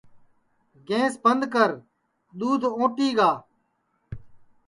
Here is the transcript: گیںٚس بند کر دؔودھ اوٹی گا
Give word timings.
گیںٚس 0.87 1.13
بند 1.23 1.41
کر 1.53 1.69
دؔودھ 2.37 2.65
اوٹی 2.77 3.09
گا 3.17 3.31